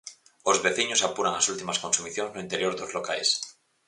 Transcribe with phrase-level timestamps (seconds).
[0.51, 3.29] Os veciños apuran as últimas consumicións no interior dos locais.